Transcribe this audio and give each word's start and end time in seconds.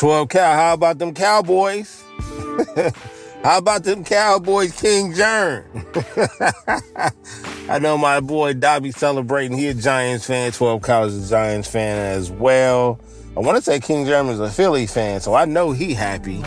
12 0.00 0.30
cow. 0.30 0.54
How 0.54 0.72
about 0.72 0.98
them 0.98 1.12
Cowboys? 1.12 2.02
How 3.44 3.58
about 3.58 3.84
them 3.84 4.02
Cowboys, 4.02 4.72
King 4.80 5.12
Jern? 5.12 5.62
I 7.68 7.78
know 7.80 7.98
my 7.98 8.20
boy 8.20 8.54
Dobby 8.54 8.92
celebrating. 8.92 9.58
He 9.58 9.68
a 9.68 9.74
Giants 9.74 10.24
fan. 10.24 10.52
12 10.52 10.82
cows 10.82 11.12
is 11.12 11.26
a 11.26 11.30
Giants 11.30 11.68
fan 11.68 11.98
as 11.98 12.30
well. 12.30 12.98
I 13.36 13.40
want 13.40 13.58
to 13.58 13.62
say 13.62 13.78
King 13.78 14.06
Jern 14.06 14.30
is 14.30 14.40
a 14.40 14.48
Philly 14.48 14.86
fan, 14.86 15.20
so 15.20 15.34
I 15.34 15.44
know 15.44 15.72
he 15.72 15.92
happy. 15.92 16.42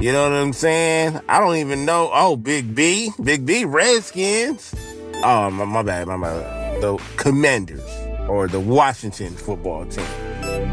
You 0.00 0.10
know 0.12 0.22
what 0.22 0.32
I'm 0.32 0.54
saying? 0.54 1.20
I 1.28 1.40
don't 1.40 1.56
even 1.56 1.84
know. 1.84 2.08
Oh, 2.10 2.36
Big 2.36 2.74
B. 2.74 3.10
Big 3.22 3.44
B, 3.44 3.66
Redskins. 3.66 4.74
Oh, 5.16 5.50
my, 5.50 5.66
my 5.66 5.82
bad, 5.82 6.06
my 6.06 6.16
bad. 6.16 6.80
The 6.80 6.96
Commanders 7.18 7.84
or 8.30 8.48
the 8.48 8.60
Washington 8.60 9.34
football 9.34 9.84
team. 9.84 10.06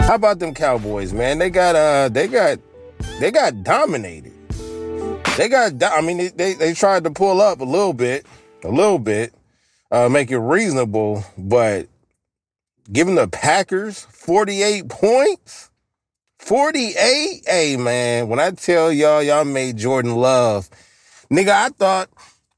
How 0.07 0.15
about 0.15 0.39
them 0.39 0.53
Cowboys, 0.53 1.13
man? 1.13 1.37
They 1.37 1.49
got 1.49 1.75
uh 1.75 2.09
they 2.09 2.27
got 2.27 2.59
they 3.19 3.31
got 3.31 3.63
dominated. 3.63 4.33
They 5.37 5.47
got 5.47 5.81
I 5.81 6.01
mean 6.01 6.31
they 6.35 6.53
they 6.53 6.73
tried 6.73 7.05
to 7.05 7.11
pull 7.11 7.39
up 7.39 7.61
a 7.61 7.63
little 7.63 7.93
bit, 7.93 8.25
a 8.63 8.69
little 8.69 8.99
bit, 8.99 9.33
uh 9.89 10.09
make 10.09 10.29
it 10.31 10.39
reasonable, 10.39 11.23
but 11.37 11.87
giving 12.91 13.15
the 13.15 13.27
Packers 13.27 14.01
48 14.01 14.89
points, 14.89 15.69
48, 16.39 17.43
hey 17.47 17.77
man, 17.77 18.27
when 18.27 18.39
I 18.39 18.51
tell 18.51 18.91
y'all 18.91 19.23
y'all 19.23 19.45
made 19.45 19.77
Jordan 19.77 20.15
Love, 20.15 20.69
nigga, 21.31 21.49
I 21.49 21.69
thought 21.69 22.09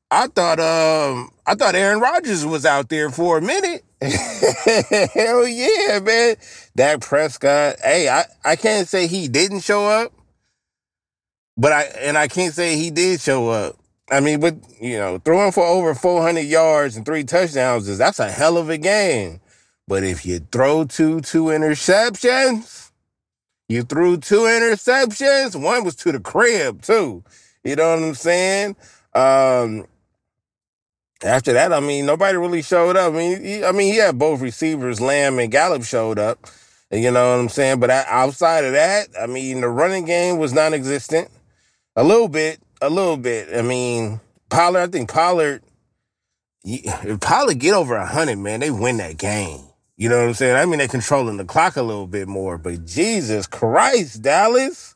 I 0.09 0.27
thought 0.27 0.59
um 0.59 1.29
I 1.45 1.55
thought 1.55 1.75
Aaron 1.75 1.99
Rodgers 1.99 2.45
was 2.45 2.65
out 2.65 2.89
there 2.89 3.09
for 3.09 3.37
a 3.37 3.41
minute. 3.41 3.83
Hell 5.13 5.47
yeah, 5.47 5.99
man. 5.99 6.35
Dak 6.75 6.99
Prescott. 6.99 7.77
Hey, 7.81 8.09
I, 8.09 8.25
I 8.43 8.55
can't 8.57 8.87
say 8.87 9.07
he 9.07 9.29
didn't 9.29 9.61
show 9.61 9.85
up, 9.85 10.11
but 11.55 11.71
I 11.71 11.83
and 12.01 12.17
I 12.17 12.27
can't 12.27 12.53
say 12.53 12.75
he 12.75 12.91
did 12.91 13.21
show 13.21 13.49
up. 13.49 13.77
I 14.11 14.19
mean, 14.19 14.41
but 14.41 14.55
you 14.81 14.97
know, 14.97 15.19
throwing 15.19 15.53
for 15.53 15.65
over 15.65 15.95
400 15.95 16.41
yards 16.41 16.97
and 16.97 17.05
three 17.05 17.23
touchdowns 17.23 17.87
is 17.87 17.97
that's 17.97 18.19
a 18.19 18.29
hell 18.29 18.57
of 18.57 18.69
a 18.69 18.77
game. 18.77 19.39
But 19.87 20.03
if 20.03 20.25
you 20.25 20.39
throw 20.51 20.83
two 20.83 21.21
two 21.21 21.45
interceptions, 21.45 22.91
you 23.69 23.83
threw 23.83 24.17
two 24.17 24.41
interceptions. 24.41 25.55
One 25.61 25.85
was 25.85 25.95
to 25.97 26.11
the 26.11 26.19
crib 26.19 26.81
too. 26.81 27.23
You 27.63 27.77
know 27.77 27.95
what 27.95 28.03
I'm 28.03 28.15
saying? 28.15 28.75
Um, 29.13 29.85
after 31.23 31.53
that, 31.53 31.73
I 31.73 31.79
mean, 31.79 32.05
nobody 32.05 32.37
really 32.37 32.61
showed 32.61 32.97
up. 32.97 33.13
I 33.13 33.17
mean, 33.17 33.43
he, 33.43 33.63
I 33.63 33.71
mean, 33.71 33.93
he 33.93 33.99
had 33.99 34.19
both 34.19 34.41
receivers, 34.41 35.01
Lamb 35.01 35.39
and 35.39 35.51
Gallup, 35.51 35.83
showed 35.83 36.19
up. 36.19 36.39
You 36.91 37.09
know 37.11 37.31
what 37.31 37.41
I'm 37.41 37.49
saying? 37.49 37.79
But 37.79 37.89
outside 37.89 38.65
of 38.65 38.73
that, 38.73 39.07
I 39.19 39.25
mean, 39.25 39.61
the 39.61 39.69
running 39.69 40.05
game 40.05 40.37
was 40.37 40.53
non-existent. 40.53 41.29
A 41.95 42.03
little 42.03 42.27
bit, 42.27 42.59
a 42.81 42.89
little 42.89 43.17
bit. 43.17 43.49
I 43.55 43.61
mean, 43.61 44.19
Pollard. 44.49 44.81
I 44.81 44.87
think 44.87 45.11
Pollard. 45.11 45.63
If 46.63 47.19
Pollard 47.19 47.59
get 47.59 47.73
over 47.73 47.99
hundred, 47.99 48.37
man, 48.37 48.59
they 48.59 48.71
win 48.71 48.97
that 48.97 49.17
game. 49.17 49.61
You 49.97 50.09
know 50.09 50.19
what 50.19 50.27
I'm 50.27 50.33
saying? 50.33 50.55
I 50.55 50.65
mean, 50.65 50.79
they're 50.79 50.87
controlling 50.87 51.37
the 51.37 51.45
clock 51.45 51.75
a 51.75 51.83
little 51.83 52.07
bit 52.07 52.27
more. 52.27 52.57
But 52.57 52.85
Jesus 52.85 53.47
Christ, 53.47 54.21
Dallas. 54.21 54.95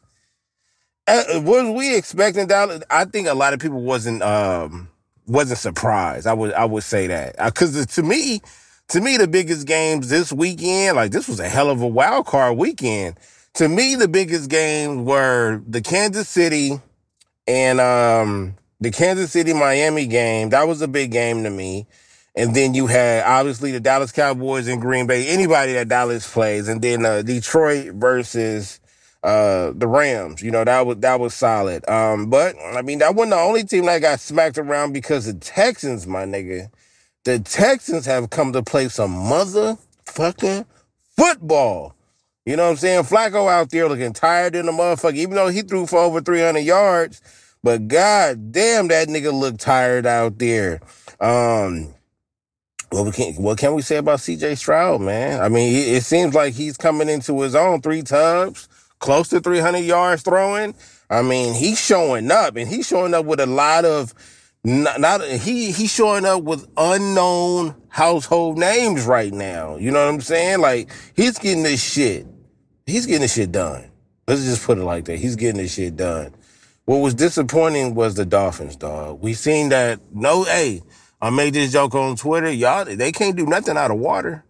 Uh, 1.07 1.23
was 1.41 1.73
we 1.75 1.95
expecting 1.95 2.47
Dallas? 2.47 2.83
I 2.89 3.05
think 3.05 3.27
a 3.27 3.33
lot 3.33 3.53
of 3.53 3.59
people 3.59 3.81
wasn't. 3.81 4.21
um 4.21 4.89
wasn't 5.27 5.59
surprised. 5.59 6.27
I 6.27 6.33
would 6.33 6.53
I 6.53 6.65
would 6.65 6.83
say 6.83 7.07
that 7.07 7.35
because 7.37 7.85
to 7.85 8.03
me, 8.03 8.41
to 8.89 9.01
me, 9.01 9.17
the 9.17 9.27
biggest 9.27 9.67
games 9.67 10.09
this 10.09 10.31
weekend, 10.31 10.95
like 10.95 11.11
this 11.11 11.27
was 11.27 11.39
a 11.39 11.49
hell 11.49 11.69
of 11.69 11.81
a 11.81 11.87
wild 11.87 12.25
card 12.25 12.57
weekend. 12.57 13.17
To 13.55 13.67
me, 13.67 13.95
the 13.95 14.07
biggest 14.07 14.49
games 14.49 15.05
were 15.05 15.61
the 15.67 15.81
Kansas 15.81 16.29
City 16.29 16.79
and 17.47 17.79
um 17.79 18.55
the 18.79 18.91
Kansas 18.91 19.31
City 19.31 19.53
Miami 19.53 20.05
game. 20.05 20.49
That 20.49 20.67
was 20.67 20.81
a 20.81 20.87
big 20.87 21.11
game 21.11 21.43
to 21.43 21.49
me. 21.49 21.87
And 22.35 22.55
then 22.55 22.75
you 22.75 22.85
had 22.85 23.23
obviously 23.23 23.71
the 23.71 23.79
Dallas 23.79 24.11
Cowboys 24.11 24.67
and 24.67 24.79
Green 24.79 25.07
Bay, 25.07 25.27
anybody 25.27 25.73
that 25.73 25.87
Dallas 25.87 26.31
plays, 26.31 26.67
and 26.67 26.81
then 26.81 27.03
uh, 27.03 27.23
Detroit 27.23 27.95
versus 27.95 28.79
uh, 29.23 29.71
the 29.75 29.87
Rams. 29.87 30.41
You 30.41 30.51
know, 30.51 30.63
that 30.63 30.85
was 30.85 30.97
that 30.97 31.19
was 31.19 31.33
solid. 31.33 31.87
Um, 31.89 32.29
but 32.29 32.55
I 32.73 32.81
mean, 32.81 32.99
that 32.99 33.15
wasn't 33.15 33.31
the 33.31 33.39
only 33.39 33.63
team 33.63 33.85
that 33.85 34.01
got 34.01 34.19
smacked 34.19 34.57
around 34.57 34.93
because 34.93 35.25
the 35.25 35.33
Texans, 35.33 36.07
my 36.07 36.25
nigga. 36.25 36.69
The 37.23 37.39
Texans 37.39 38.05
have 38.05 38.29
come 38.29 38.53
to 38.53 38.63
play 38.63 38.87
some 38.87 39.13
motherfucking 39.13 40.65
football. 41.17 41.93
You 42.45 42.55
know 42.55 42.63
what 42.63 42.71
I'm 42.71 42.77
saying? 42.77 43.03
Flacco 43.03 43.51
out 43.51 43.69
there 43.71 43.89
looking 43.89 44.13
tired 44.13 44.55
in 44.55 44.65
the 44.65 44.71
motherfucker, 44.71 45.15
even 45.15 45.35
though 45.35 45.49
he 45.49 45.61
threw 45.61 45.85
for 45.85 45.99
over 45.99 46.21
300 46.21 46.59
yards. 46.59 47.21
But 47.61 47.89
god 47.89 48.53
damn, 48.53 48.87
that 48.87 49.09
nigga 49.09 49.37
looked 49.37 49.59
tired 49.59 50.05
out 50.05 50.37
there. 50.37 50.79
Um, 51.19 51.93
what 52.89 53.05
we 53.05 53.11
can 53.11 53.33
what 53.33 53.57
can 53.57 53.73
we 53.73 53.81
say 53.81 53.97
about 53.97 54.19
CJ 54.19 54.57
Stroud, 54.57 55.01
man? 55.01 55.41
I 55.41 55.49
mean, 55.49 55.75
it, 55.75 55.97
it 55.97 56.03
seems 56.03 56.33
like 56.33 56.53
he's 56.53 56.77
coming 56.77 57.09
into 57.09 57.41
his 57.41 57.55
own. 57.55 57.81
Three 57.81 58.01
tubs, 58.01 58.69
close 58.99 59.29
to 59.29 59.39
300 59.39 59.79
yards 59.79 60.23
throwing. 60.23 60.75
I 61.09 61.21
mean, 61.21 61.53
he's 61.53 61.79
showing 61.79 62.31
up, 62.31 62.55
and 62.55 62.67
he's 62.67 62.87
showing 62.87 63.13
up 63.13 63.25
with 63.25 63.39
a 63.39 63.45
lot 63.45 63.85
of 63.85 64.13
not, 64.63 64.99
not 64.99 65.23
he 65.23 65.71
he's 65.71 65.93
showing 65.93 66.25
up 66.25 66.43
with 66.43 66.67
unknown 66.75 67.75
household 67.87 68.57
names 68.57 69.05
right 69.05 69.31
now. 69.31 69.77
You 69.77 69.91
know 69.91 70.05
what 70.05 70.13
I'm 70.13 70.21
saying? 70.21 70.59
Like 70.59 70.91
he's 71.15 71.37
getting 71.37 71.63
this 71.63 71.81
shit. 71.81 72.27
He's 72.85 73.05
getting 73.05 73.21
this 73.21 73.35
shit 73.35 73.51
done. 73.51 73.89
Let's 74.27 74.43
just 74.43 74.65
put 74.65 74.77
it 74.77 74.83
like 74.83 75.05
that. 75.05 75.19
He's 75.19 75.37
getting 75.37 75.61
this 75.61 75.73
shit 75.73 75.95
done. 75.95 76.35
What 76.83 76.97
was 76.97 77.13
disappointing 77.13 77.95
was 77.95 78.15
the 78.15 78.25
Dolphins, 78.25 78.75
dog. 78.75 79.21
We 79.21 79.33
seen 79.33 79.69
that. 79.69 79.99
No, 80.13 80.43
hey, 80.43 80.81
I 81.21 81.29
made 81.29 81.53
this 81.53 81.71
joke 81.71 81.95
on 81.95 82.15
Twitter. 82.15 82.51
Y'all, 82.51 82.85
they 82.85 83.11
can't 83.11 83.35
do 83.35 83.45
nothing 83.45 83.77
out 83.77 83.91
of 83.91 83.99
water 83.99 84.43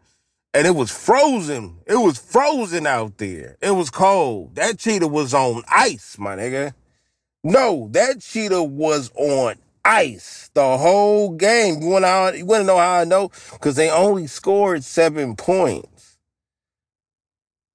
and 0.53 0.65
it 0.65 0.75
was 0.75 0.91
frozen. 0.91 1.77
It 1.85 1.97
was 1.97 2.17
frozen 2.17 2.87
out 2.87 3.17
there. 3.17 3.57
It 3.61 3.71
was 3.71 3.89
cold. 3.89 4.55
That 4.55 4.79
cheetah 4.79 5.07
was 5.07 5.33
on 5.33 5.63
ice, 5.69 6.17
my 6.17 6.35
nigga. 6.35 6.73
No, 7.43 7.89
that 7.91 8.21
cheetah 8.21 8.63
was 8.63 9.11
on 9.15 9.55
ice 9.85 10.49
the 10.53 10.77
whole 10.77 11.31
game. 11.31 11.81
You 11.81 11.87
want 11.87 12.05
to 12.05 12.37
you 12.37 12.45
want 12.45 12.61
to 12.61 12.67
know 12.67 12.77
how 12.77 12.99
I 12.99 13.03
know? 13.05 13.31
Because 13.53 13.75
they 13.75 13.89
only 13.89 14.27
scored 14.27 14.83
seven 14.83 15.35
points. 15.35 16.17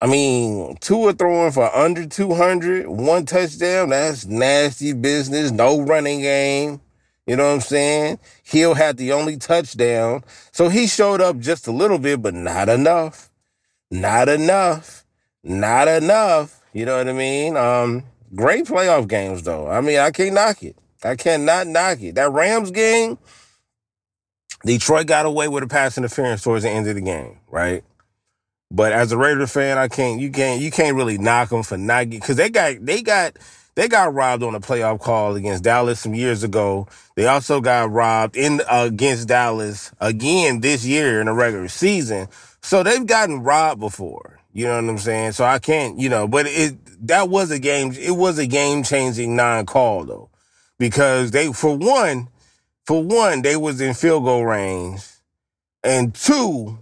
I 0.00 0.08
mean, 0.08 0.76
Tua 0.80 1.12
throwing 1.12 1.52
for 1.52 1.74
under 1.74 2.04
200, 2.06 2.88
one 2.88 3.24
touchdown. 3.24 3.90
That's 3.90 4.26
nasty 4.26 4.92
business. 4.92 5.52
No 5.52 5.80
running 5.80 6.22
game. 6.22 6.80
You 7.32 7.36
know 7.36 7.46
what 7.46 7.54
I'm 7.54 7.60
saying? 7.62 8.18
Hill 8.42 8.74
had 8.74 8.98
the 8.98 9.12
only 9.12 9.38
touchdown. 9.38 10.22
So 10.50 10.68
he 10.68 10.86
showed 10.86 11.22
up 11.22 11.38
just 11.38 11.66
a 11.66 11.72
little 11.72 11.98
bit, 11.98 12.20
but 12.20 12.34
not 12.34 12.68
enough. 12.68 13.30
Not 13.90 14.28
enough. 14.28 15.06
Not 15.42 15.88
enough. 15.88 16.60
You 16.74 16.84
know 16.84 16.98
what 16.98 17.08
I 17.08 17.14
mean? 17.14 17.56
Um, 17.56 18.04
great 18.34 18.66
playoff 18.66 19.08
games 19.08 19.44
though. 19.44 19.66
I 19.66 19.80
mean, 19.80 19.98
I 19.98 20.10
can't 20.10 20.34
knock 20.34 20.62
it. 20.62 20.76
I 21.02 21.16
cannot 21.16 21.68
knock 21.68 22.02
it. 22.02 22.16
That 22.16 22.30
Rams 22.30 22.70
game, 22.70 23.16
Detroit 24.66 25.06
got 25.06 25.24
away 25.24 25.48
with 25.48 25.62
a 25.62 25.68
pass 25.68 25.96
interference 25.96 26.42
towards 26.42 26.64
the 26.64 26.70
end 26.70 26.86
of 26.86 26.96
the 26.96 27.00
game, 27.00 27.38
right? 27.50 27.82
But 28.70 28.92
as 28.92 29.10
a 29.10 29.16
Raider 29.16 29.46
fan, 29.46 29.78
I 29.78 29.88
can't. 29.88 30.20
You 30.20 30.30
can't. 30.30 30.60
You 30.60 30.70
can't 30.70 30.96
really 30.96 31.16
knock 31.16 31.48
them 31.48 31.62
for 31.62 31.78
not 31.78 32.10
because 32.10 32.36
they 32.36 32.50
got 32.50 32.84
they 32.84 33.00
got 33.00 33.38
they 33.74 33.88
got 33.88 34.12
robbed 34.12 34.42
on 34.42 34.54
a 34.54 34.60
playoff 34.60 35.00
call 35.00 35.34
against 35.34 35.64
Dallas 35.64 36.00
some 36.00 36.14
years 36.14 36.42
ago. 36.42 36.86
They 37.16 37.26
also 37.26 37.60
got 37.60 37.90
robbed 37.90 38.36
in 38.36 38.60
uh, 38.60 38.84
against 38.88 39.28
Dallas 39.28 39.92
again 40.00 40.60
this 40.60 40.84
year 40.84 41.20
in 41.20 41.26
the 41.26 41.32
regular 41.32 41.68
season. 41.68 42.28
So 42.60 42.82
they've 42.82 43.06
gotten 43.06 43.42
robbed 43.42 43.80
before. 43.80 44.38
You 44.52 44.66
know 44.66 44.76
what 44.76 44.90
I'm 44.90 44.98
saying? 44.98 45.32
So 45.32 45.44
I 45.44 45.58
can't, 45.58 45.98
you 45.98 46.10
know, 46.10 46.28
but 46.28 46.46
it 46.46 46.76
that 47.06 47.30
was 47.30 47.50
a 47.50 47.58
game. 47.58 47.92
It 47.92 48.12
was 48.16 48.38
a 48.38 48.46
game 48.46 48.82
changing 48.82 49.34
non 49.34 49.64
call 49.64 50.04
though, 50.04 50.28
because 50.78 51.30
they 51.30 51.52
for 51.52 51.76
one, 51.76 52.28
for 52.84 53.02
one 53.02 53.40
they 53.40 53.56
was 53.56 53.80
in 53.80 53.94
field 53.94 54.24
goal 54.24 54.44
range, 54.44 55.02
and 55.82 56.14
two, 56.14 56.78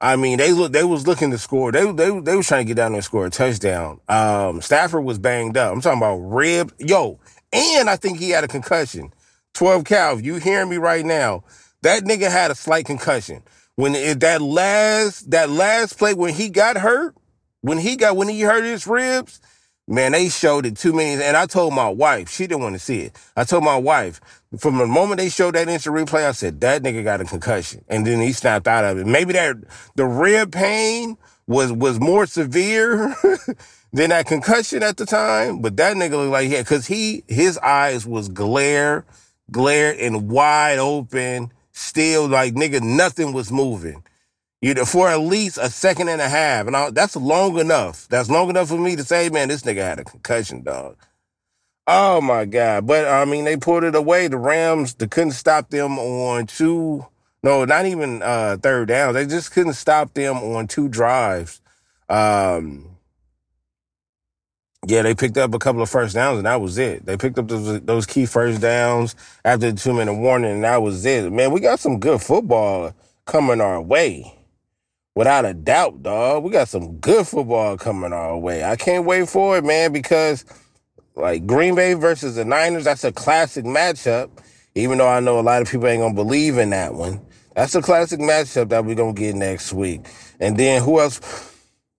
I 0.00 0.16
mean, 0.16 0.38
they 0.38 0.52
look. 0.52 0.72
They 0.72 0.84
was 0.84 1.06
looking 1.06 1.30
to 1.32 1.38
score. 1.38 1.72
They 1.72 1.90
they 1.92 2.20
they 2.20 2.36
was 2.36 2.46
trying 2.46 2.64
to 2.64 2.68
get 2.68 2.76
down 2.76 2.92
there 2.92 2.98
and 2.98 3.04
score 3.04 3.26
a 3.26 3.30
touchdown. 3.30 4.00
Um, 4.08 4.60
Stafford 4.60 5.04
was 5.04 5.18
banged 5.18 5.56
up. 5.56 5.72
I'm 5.72 5.80
talking 5.80 5.98
about 5.98 6.18
rib. 6.18 6.72
Yo, 6.78 7.18
and 7.52 7.90
I 7.90 7.96
think 7.96 8.18
he 8.18 8.30
had 8.30 8.44
a 8.44 8.48
concussion. 8.48 9.12
Twelve 9.54 9.84
Cal. 9.84 10.20
You 10.20 10.36
hearing 10.36 10.68
me 10.68 10.76
right 10.76 11.04
now? 11.04 11.42
That 11.82 12.04
nigga 12.04 12.30
had 12.30 12.50
a 12.50 12.54
slight 12.54 12.86
concussion 12.86 13.42
when 13.74 13.94
it, 13.94 14.20
that 14.20 14.40
last 14.40 15.30
that 15.32 15.50
last 15.50 15.98
play 15.98 16.14
when 16.14 16.32
he 16.34 16.48
got 16.48 16.76
hurt. 16.76 17.14
When 17.60 17.78
he 17.78 17.96
got 17.96 18.16
when 18.16 18.28
he 18.28 18.42
hurt 18.42 18.62
his 18.62 18.86
ribs, 18.86 19.40
Man, 19.90 20.12
they 20.12 20.28
showed 20.28 20.66
it 20.66 20.76
too 20.76 20.92
many, 20.92 21.22
and 21.22 21.34
I 21.34 21.46
told 21.46 21.72
my 21.72 21.88
wife, 21.88 22.28
she 22.28 22.46
didn't 22.46 22.60
want 22.60 22.74
to 22.74 22.78
see 22.78 23.00
it. 23.00 23.16
I 23.34 23.44
told 23.44 23.64
my 23.64 23.78
wife, 23.78 24.20
from 24.56 24.78
the 24.78 24.86
moment 24.86 25.18
they 25.18 25.28
showed 25.28 25.54
that 25.54 25.68
instant 25.68 25.94
replay, 25.96 26.26
I 26.26 26.32
said, 26.32 26.60
that 26.62 26.82
nigga 26.82 27.04
got 27.04 27.20
a 27.20 27.24
concussion. 27.24 27.84
And 27.88 28.06
then 28.06 28.20
he 28.20 28.32
snapped 28.32 28.66
out 28.66 28.84
of 28.84 28.98
it. 28.98 29.06
Maybe 29.06 29.34
that, 29.34 29.56
the 29.94 30.06
rib 30.06 30.52
pain 30.52 31.18
was 31.46 31.72
was 31.72 31.98
more 31.98 32.26
severe 32.26 33.14
than 33.92 34.10
that 34.10 34.26
concussion 34.26 34.82
at 34.82 34.96
the 34.96 35.06
time. 35.06 35.60
But 35.60 35.76
that 35.76 35.96
nigga 35.96 36.12
looked 36.12 36.32
like 36.32 36.48
he 36.48 36.56
because 36.56 36.86
he 36.86 37.24
his 37.26 37.58
eyes 37.58 38.06
was 38.06 38.28
glare, 38.28 39.04
glare 39.50 39.94
and 39.98 40.30
wide 40.30 40.78
open, 40.78 41.52
still 41.72 42.28
like 42.28 42.54
nigga, 42.54 42.80
nothing 42.80 43.32
was 43.32 43.50
moving. 43.50 44.04
You 44.60 44.74
know, 44.74 44.84
for 44.84 45.08
at 45.08 45.20
least 45.20 45.56
a 45.58 45.70
second 45.70 46.08
and 46.08 46.20
a 46.20 46.28
half, 46.28 46.66
and 46.66 46.76
I, 46.76 46.90
that's 46.90 47.14
long 47.14 47.58
enough. 47.58 48.08
That's 48.08 48.28
long 48.28 48.50
enough 48.50 48.68
for 48.68 48.78
me 48.78 48.96
to 48.96 49.04
say, 49.04 49.28
man, 49.28 49.48
this 49.48 49.62
nigga 49.62 49.82
had 49.82 50.00
a 50.00 50.04
concussion, 50.04 50.62
dog. 50.64 50.96
Oh 51.90 52.20
my 52.20 52.44
god! 52.44 52.86
But 52.86 53.08
I 53.08 53.24
mean, 53.24 53.44
they 53.46 53.56
pulled 53.56 53.82
it 53.82 53.94
away. 53.94 54.28
The 54.28 54.36
Rams, 54.36 54.92
they 54.94 55.06
couldn't 55.08 55.32
stop 55.32 55.70
them 55.70 55.98
on 55.98 56.46
two. 56.46 57.06
No, 57.42 57.64
not 57.64 57.86
even 57.86 58.20
uh, 58.22 58.58
third 58.62 58.88
down. 58.88 59.14
They 59.14 59.24
just 59.24 59.52
couldn't 59.52 59.72
stop 59.72 60.12
them 60.12 60.36
on 60.36 60.68
two 60.68 60.88
drives. 60.88 61.62
Um, 62.10 62.98
yeah, 64.86 65.02
they 65.02 65.14
picked 65.14 65.38
up 65.38 65.54
a 65.54 65.58
couple 65.58 65.80
of 65.80 65.88
first 65.88 66.14
downs, 66.14 66.38
and 66.38 66.46
that 66.46 66.60
was 66.60 66.76
it. 66.76 67.06
They 67.06 67.16
picked 67.16 67.38
up 67.38 67.48
those, 67.48 67.80
those 67.80 68.06
key 68.06 68.26
first 68.26 68.60
downs 68.60 69.16
after 69.44 69.70
the 69.70 69.78
two 69.78 69.94
minute 69.94 70.14
warning, 70.14 70.52
and 70.52 70.64
that 70.64 70.82
was 70.82 71.06
it. 71.06 71.32
Man, 71.32 71.52
we 71.52 71.60
got 71.60 71.80
some 71.80 72.00
good 72.00 72.20
football 72.20 72.94
coming 73.24 73.62
our 73.62 73.80
way. 73.80 74.34
Without 75.14 75.46
a 75.46 75.54
doubt, 75.54 76.02
dog. 76.02 76.44
We 76.44 76.50
got 76.50 76.68
some 76.68 76.98
good 76.98 77.26
football 77.26 77.78
coming 77.78 78.12
our 78.12 78.38
way. 78.38 78.62
I 78.62 78.76
can't 78.76 79.06
wait 79.06 79.28
for 79.28 79.58
it, 79.58 79.64
man, 79.64 79.92
because 79.92 80.44
like 81.18 81.46
Green 81.46 81.74
Bay 81.74 81.94
versus 81.94 82.36
the 82.36 82.44
Niners, 82.44 82.84
that's 82.84 83.04
a 83.04 83.12
classic 83.12 83.64
matchup. 83.64 84.30
Even 84.74 84.98
though 84.98 85.08
I 85.08 85.20
know 85.20 85.40
a 85.40 85.42
lot 85.42 85.62
of 85.62 85.68
people 85.68 85.88
ain't 85.88 86.00
gonna 86.02 86.14
believe 86.14 86.58
in 86.58 86.70
that 86.70 86.94
one. 86.94 87.20
That's 87.54 87.74
a 87.74 87.82
classic 87.82 88.20
matchup 88.20 88.68
that 88.68 88.84
we're 88.84 88.94
gonna 88.94 89.12
get 89.12 89.34
next 89.34 89.72
week. 89.72 90.06
And 90.38 90.56
then 90.56 90.82
who 90.82 91.00
else 91.00 91.20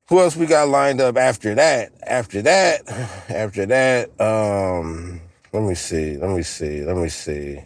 who 0.07 0.19
else 0.19 0.35
we 0.35 0.45
got 0.45 0.69
lined 0.69 1.01
up 1.01 1.17
after 1.17 1.53
that? 1.55 1.91
After 2.01 2.41
that, 2.43 2.89
after 3.29 3.65
that, 3.65 4.09
um, 4.21 5.21
let 5.51 5.63
me 5.63 5.75
see, 5.75 6.17
let 6.17 6.31
me 6.35 6.41
see, 6.43 6.83
let 6.83 6.95
me 6.95 7.09
see. 7.09 7.59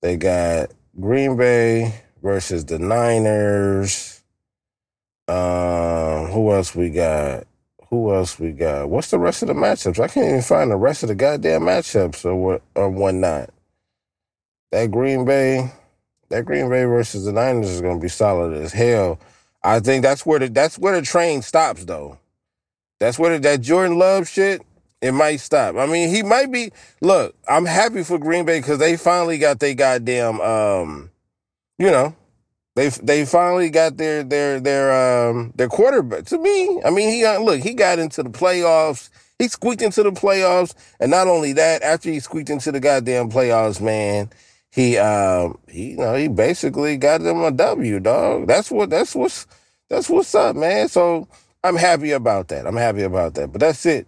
They 0.00 0.16
got 0.16 0.70
Green 0.98 1.36
Bay 1.36 1.94
versus 2.22 2.64
the 2.64 2.78
Niners. 2.78 4.22
Um, 5.26 6.28
who 6.30 6.52
else 6.52 6.74
we 6.74 6.90
got? 6.90 7.46
Who 7.90 8.12
else 8.14 8.38
we 8.38 8.52
got? 8.52 8.90
What's 8.90 9.10
the 9.10 9.18
rest 9.18 9.42
of 9.42 9.48
the 9.48 9.54
matchups? 9.54 10.02
I 10.02 10.08
can't 10.08 10.28
even 10.28 10.42
find 10.42 10.70
the 10.70 10.76
rest 10.76 11.02
of 11.02 11.08
the 11.08 11.14
goddamn 11.14 11.62
matchups 11.62 12.24
or 12.24 12.34
what 12.34 12.62
or 12.74 12.90
whatnot. 12.90 13.50
That 14.72 14.90
Green 14.90 15.24
Bay, 15.24 15.72
that 16.28 16.44
Green 16.44 16.68
Bay 16.68 16.84
versus 16.84 17.24
the 17.24 17.32
Niners 17.32 17.70
is 17.70 17.80
gonna 17.80 17.98
be 17.98 18.08
solid 18.08 18.52
as 18.54 18.72
hell. 18.72 19.18
I 19.62 19.80
think 19.80 20.02
that's 20.02 20.26
where 20.26 20.38
the 20.38 20.48
that's 20.48 20.78
where 20.78 21.00
the 21.00 21.06
train 21.06 21.40
stops 21.42 21.84
though. 21.84 22.18
That's 23.00 23.18
where 23.18 23.32
the, 23.32 23.38
that 23.48 23.60
Jordan 23.62 23.98
Love 23.98 24.28
shit 24.28 24.62
it 25.00 25.12
might 25.12 25.36
stop. 25.36 25.76
I 25.76 25.86
mean, 25.86 26.10
he 26.10 26.22
might 26.22 26.50
be. 26.50 26.72
Look, 27.00 27.34
I'm 27.48 27.64
happy 27.64 28.02
for 28.02 28.18
Green 28.18 28.44
Bay 28.44 28.58
because 28.58 28.78
they 28.78 28.96
finally 28.96 29.38
got 29.38 29.60
their 29.60 29.74
goddamn, 29.74 30.40
um, 30.40 31.10
you 31.78 31.90
know, 31.90 32.14
they 32.78 32.88
they 32.90 33.24
finally 33.24 33.70
got 33.70 33.96
their 33.96 34.22
their 34.22 34.60
their 34.60 35.28
um 35.30 35.52
their 35.56 35.68
quarterback. 35.68 36.26
To 36.26 36.38
me, 36.38 36.80
I 36.84 36.90
mean, 36.90 37.08
he 37.12 37.22
got 37.22 37.42
look, 37.42 37.60
he 37.60 37.74
got 37.74 37.98
into 37.98 38.22
the 38.22 38.30
playoffs. 38.30 39.10
He 39.40 39.48
squeaked 39.48 39.82
into 39.82 40.04
the 40.04 40.12
playoffs, 40.12 40.74
and 41.00 41.10
not 41.10 41.26
only 41.26 41.52
that, 41.54 41.82
after 41.82 42.08
he 42.08 42.20
squeaked 42.20 42.50
into 42.50 42.70
the 42.70 42.78
goddamn 42.78 43.30
playoffs, 43.30 43.80
man, 43.80 44.30
he 44.70 44.96
um 44.96 45.58
he 45.68 45.90
you 45.90 45.96
know 45.96 46.14
he 46.14 46.28
basically 46.28 46.96
got 46.96 47.20
them 47.20 47.42
a 47.42 47.50
W, 47.50 47.98
dog. 47.98 48.46
That's 48.46 48.70
what 48.70 48.90
that's 48.90 49.12
what's 49.12 49.48
that's 49.88 50.08
what's 50.08 50.32
up, 50.36 50.54
man. 50.54 50.88
So 50.88 51.26
I'm 51.64 51.76
happy 51.76 52.12
about 52.12 52.46
that. 52.48 52.64
I'm 52.64 52.76
happy 52.76 53.02
about 53.02 53.34
that. 53.34 53.50
But 53.50 53.60
that's 53.60 53.84
it. 53.86 54.06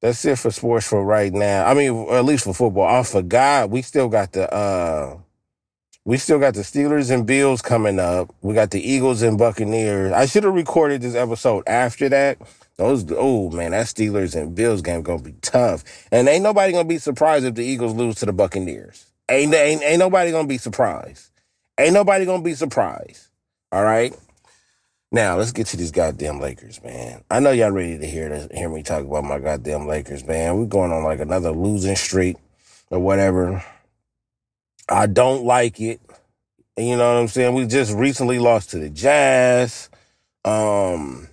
That's 0.00 0.24
it 0.24 0.40
for 0.40 0.50
sports 0.50 0.88
for 0.88 1.04
right 1.04 1.32
now. 1.32 1.66
I 1.66 1.74
mean, 1.74 2.08
at 2.10 2.24
least 2.24 2.42
for 2.44 2.54
football. 2.54 2.84
I 2.84 3.04
forgot 3.04 3.70
we 3.70 3.82
still 3.82 4.08
got 4.08 4.32
the 4.32 4.52
uh 4.52 5.18
we 6.04 6.16
still 6.16 6.38
got 6.38 6.54
the 6.54 6.62
Steelers 6.62 7.10
and 7.10 7.26
Bills 7.26 7.62
coming 7.62 8.00
up. 8.00 8.34
We 8.42 8.54
got 8.54 8.70
the 8.70 8.80
Eagles 8.80 9.22
and 9.22 9.38
Buccaneers. 9.38 10.12
I 10.12 10.26
should 10.26 10.44
have 10.44 10.54
recorded 10.54 11.00
this 11.00 11.14
episode 11.14 11.62
after 11.66 12.08
that. 12.08 12.38
Those 12.76 13.06
oh 13.16 13.50
man, 13.50 13.70
that 13.70 13.86
Steelers 13.86 14.34
and 14.34 14.54
Bills 14.54 14.82
game 14.82 15.02
gonna 15.02 15.22
be 15.22 15.34
tough. 15.42 15.84
And 16.10 16.28
ain't 16.28 16.42
nobody 16.42 16.72
gonna 16.72 16.88
be 16.88 16.98
surprised 16.98 17.44
if 17.44 17.54
the 17.54 17.64
Eagles 17.64 17.94
lose 17.94 18.16
to 18.16 18.26
the 18.26 18.32
Buccaneers. 18.32 19.06
Ain't 19.28 19.54
ain't, 19.54 19.82
ain't 19.82 20.00
nobody 20.00 20.32
gonna 20.32 20.48
be 20.48 20.58
surprised. 20.58 21.30
Ain't 21.78 21.94
nobody 21.94 22.24
gonna 22.24 22.42
be 22.42 22.54
surprised. 22.54 23.28
All 23.70 23.84
right. 23.84 24.14
Now 25.12 25.36
let's 25.36 25.52
get 25.52 25.66
to 25.68 25.76
these 25.76 25.92
goddamn 25.92 26.40
Lakers, 26.40 26.82
man. 26.82 27.22
I 27.30 27.38
know 27.38 27.50
y'all 27.50 27.70
ready 27.70 27.98
to 27.98 28.06
hear 28.06 28.28
this, 28.30 28.48
hear 28.52 28.68
me 28.68 28.82
talk 28.82 29.04
about 29.04 29.24
my 29.24 29.38
goddamn 29.38 29.86
Lakers, 29.86 30.24
man. 30.24 30.56
We're 30.56 30.64
going 30.64 30.90
on 30.90 31.04
like 31.04 31.20
another 31.20 31.52
losing 31.52 31.96
streak 31.96 32.38
or 32.90 32.98
whatever. 32.98 33.62
I 34.92 35.06
don't 35.06 35.44
like 35.44 35.80
it. 35.80 36.00
You 36.76 36.96
know 36.96 37.14
what 37.14 37.20
I'm 37.20 37.28
saying? 37.28 37.54
We 37.54 37.66
just 37.66 37.92
recently 37.94 38.38
lost 38.38 38.70
to 38.70 38.78
the 38.78 38.90
Jazz. 38.90 39.88
Um 40.44 41.28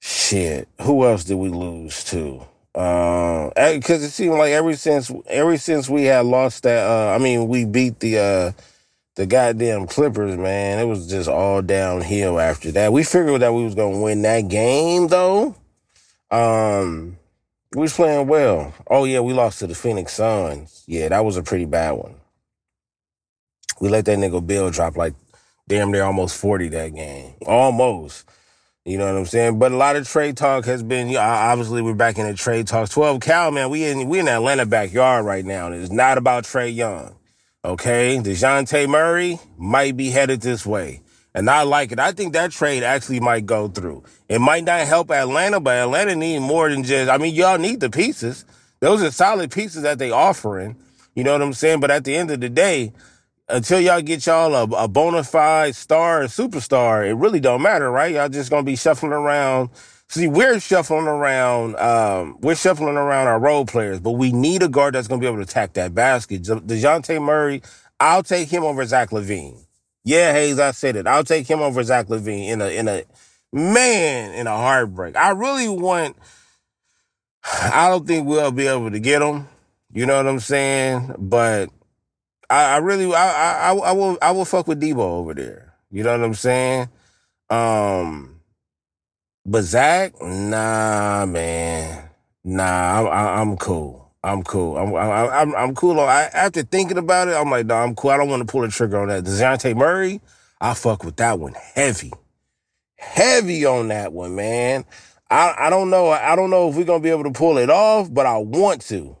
shit. 0.00 0.68
Who 0.82 1.04
else 1.04 1.24
did 1.24 1.34
we 1.34 1.48
lose 1.48 2.04
to? 2.04 2.46
Uh, 2.74 3.50
because 3.74 4.04
it 4.04 4.10
seemed 4.10 4.34
like 4.34 4.52
ever 4.52 4.76
since 4.76 5.10
ever 5.26 5.56
since 5.56 5.88
we 5.88 6.04
had 6.04 6.24
lost 6.24 6.62
that 6.62 6.88
uh 6.88 7.14
I 7.14 7.18
mean 7.18 7.48
we 7.48 7.64
beat 7.64 7.98
the 7.98 8.18
uh 8.18 8.52
the 9.16 9.26
goddamn 9.26 9.88
Clippers, 9.88 10.36
man, 10.36 10.78
it 10.78 10.84
was 10.84 11.08
just 11.10 11.28
all 11.28 11.62
downhill 11.62 12.38
after 12.38 12.70
that. 12.72 12.92
We 12.92 13.02
figured 13.02 13.42
that 13.42 13.52
we 13.52 13.64
was 13.64 13.74
gonna 13.74 14.00
win 14.00 14.22
that 14.22 14.42
game 14.42 15.08
though. 15.08 15.56
Um 16.30 17.18
we 17.74 17.82
was 17.82 17.94
playing 17.94 18.26
well. 18.26 18.74
Oh 18.88 19.04
yeah, 19.04 19.20
we 19.20 19.32
lost 19.32 19.58
to 19.60 19.66
the 19.66 19.74
Phoenix 19.74 20.14
Suns. 20.14 20.84
Yeah, 20.86 21.08
that 21.08 21.24
was 21.24 21.36
a 21.36 21.42
pretty 21.42 21.66
bad 21.66 21.92
one. 21.92 22.14
We 23.80 23.88
let 23.88 24.06
that 24.06 24.18
nigga 24.18 24.44
Bill 24.46 24.70
drop 24.70 24.96
like 24.96 25.14
damn 25.68 25.90
near 25.90 26.02
almost 26.02 26.36
40 26.36 26.68
that 26.68 26.94
game. 26.94 27.34
Almost. 27.46 28.28
You 28.84 28.96
know 28.96 29.04
what 29.04 29.18
I'm 29.18 29.26
saying? 29.26 29.58
But 29.58 29.72
a 29.72 29.76
lot 29.76 29.96
of 29.96 30.08
trade 30.08 30.36
talk 30.38 30.64
has 30.64 30.82
been, 30.82 31.14
obviously 31.14 31.82
we're 31.82 31.92
back 31.92 32.16
in 32.16 32.26
the 32.26 32.32
trade 32.32 32.66
talks. 32.66 32.90
12 32.90 33.20
Cal, 33.20 33.50
man, 33.50 33.68
we 33.68 33.84
in, 33.84 34.08
we 34.08 34.18
in 34.18 34.28
Atlanta 34.28 34.64
backyard 34.64 35.26
right 35.26 35.44
now. 35.44 35.66
And 35.66 35.74
it's 35.74 35.92
not 35.92 36.16
about 36.16 36.44
Trae 36.44 36.74
Young. 36.74 37.14
Okay? 37.64 38.18
Dejounte 38.18 38.88
Murray 38.88 39.38
might 39.58 39.94
be 39.94 40.08
headed 40.08 40.40
this 40.40 40.64
way. 40.64 41.02
And 41.38 41.48
I 41.48 41.62
like 41.62 41.92
it. 41.92 42.00
I 42.00 42.10
think 42.10 42.32
that 42.32 42.50
trade 42.50 42.82
actually 42.82 43.20
might 43.20 43.46
go 43.46 43.68
through. 43.68 44.02
It 44.28 44.40
might 44.40 44.64
not 44.64 44.88
help 44.88 45.12
Atlanta, 45.12 45.60
but 45.60 45.76
Atlanta 45.76 46.16
need 46.16 46.40
more 46.40 46.68
than 46.68 46.82
just, 46.82 47.08
I 47.08 47.16
mean, 47.16 47.32
y'all 47.32 47.58
need 47.58 47.78
the 47.78 47.90
pieces. 47.90 48.44
Those 48.80 49.04
are 49.04 49.12
solid 49.12 49.52
pieces 49.52 49.82
that 49.82 50.00
they 50.00 50.10
offering. 50.10 50.74
You 51.14 51.22
know 51.22 51.30
what 51.30 51.42
I'm 51.42 51.52
saying? 51.52 51.78
But 51.78 51.92
at 51.92 52.02
the 52.02 52.16
end 52.16 52.32
of 52.32 52.40
the 52.40 52.48
day, 52.48 52.92
until 53.48 53.78
y'all 53.78 54.02
get 54.02 54.26
y'all 54.26 54.52
a, 54.52 54.62
a 54.84 54.88
bona 54.88 55.22
fide 55.22 55.76
star, 55.76 56.24
superstar, 56.24 57.08
it 57.08 57.14
really 57.14 57.38
don't 57.38 57.62
matter, 57.62 57.88
right? 57.88 58.12
Y'all 58.12 58.28
just 58.28 58.50
gonna 58.50 58.64
be 58.64 58.74
shuffling 58.74 59.12
around. 59.12 59.70
See, 60.08 60.26
we're 60.26 60.58
shuffling 60.58 61.06
around, 61.06 61.76
um, 61.76 62.36
we're 62.40 62.56
shuffling 62.56 62.96
around 62.96 63.28
our 63.28 63.38
role 63.38 63.64
players, 63.64 64.00
but 64.00 64.12
we 64.12 64.32
need 64.32 64.64
a 64.64 64.68
guard 64.68 64.96
that's 64.96 65.06
gonna 65.06 65.20
be 65.20 65.26
able 65.28 65.36
to 65.36 65.42
attack 65.42 65.74
that 65.74 65.94
basket. 65.94 66.42
Dejounte 66.42 67.22
Murray, 67.22 67.62
I'll 68.00 68.24
take 68.24 68.48
him 68.48 68.64
over 68.64 68.84
Zach 68.84 69.10
LaVine. 69.10 69.67
Yeah, 70.08 70.32
Hayes, 70.32 70.58
I 70.58 70.70
said 70.70 70.96
it. 70.96 71.06
I'll 71.06 71.22
take 71.22 71.46
him 71.46 71.60
over 71.60 71.84
Zach 71.84 72.06
LaVine 72.06 72.48
in 72.48 72.62
a 72.62 72.68
in 72.68 72.88
a 72.88 73.04
man 73.52 74.32
in 74.32 74.46
a 74.46 74.56
heartbreak. 74.56 75.16
I 75.16 75.32
really 75.32 75.68
want. 75.68 76.16
I 77.44 77.90
don't 77.90 78.06
think 78.06 78.26
we'll 78.26 78.50
be 78.50 78.68
able 78.68 78.90
to 78.90 79.00
get 79.00 79.20
him. 79.20 79.48
You 79.92 80.06
know 80.06 80.16
what 80.16 80.26
I'm 80.26 80.40
saying? 80.40 81.14
But 81.18 81.68
I, 82.48 82.74
I 82.74 82.76
really, 82.78 83.14
I, 83.14 83.70
I, 83.70 83.74
I 83.74 83.92
will, 83.92 84.16
I 84.22 84.30
will 84.30 84.46
fuck 84.46 84.66
with 84.66 84.80
Debo 84.80 84.98
over 84.98 85.34
there. 85.34 85.74
You 85.90 86.04
know 86.04 86.12
what 86.12 86.24
I'm 86.24 86.34
saying? 86.34 86.88
Um, 87.50 88.40
but 89.44 89.62
Zach, 89.62 90.14
nah, 90.22 91.26
man, 91.26 92.08
nah, 92.44 93.10
I'm, 93.10 93.50
I'm 93.50 93.56
cool. 93.58 93.97
I'm 94.22 94.42
cool. 94.42 94.76
I'm 94.76 94.94
I'm 94.94 95.54
I'm 95.54 95.74
cool. 95.74 96.00
I, 96.00 96.24
after 96.32 96.62
thinking 96.62 96.98
about 96.98 97.28
it, 97.28 97.34
I'm 97.34 97.50
like, 97.50 97.66
no, 97.66 97.76
I'm 97.76 97.94
cool. 97.94 98.10
I 98.10 98.16
don't 98.16 98.28
want 98.28 98.46
to 98.46 98.50
pull 98.50 98.62
the 98.62 98.68
trigger 98.68 98.98
on 99.00 99.08
that. 99.08 99.24
Dejounte 99.24 99.76
Murray, 99.76 100.20
I 100.60 100.74
fuck 100.74 101.04
with 101.04 101.16
that 101.16 101.38
one 101.38 101.54
heavy, 101.54 102.12
heavy 102.96 103.64
on 103.64 103.88
that 103.88 104.12
one, 104.12 104.34
man. 104.34 104.84
I 105.30 105.54
I 105.58 105.70
don't 105.70 105.90
know. 105.90 106.10
I 106.10 106.34
don't 106.36 106.50
know 106.50 106.68
if 106.68 106.76
we're 106.76 106.84
gonna 106.84 107.02
be 107.02 107.10
able 107.10 107.24
to 107.24 107.32
pull 107.32 107.58
it 107.58 107.70
off, 107.70 108.12
but 108.12 108.26
I 108.26 108.38
want 108.38 108.82
to. 108.82 109.16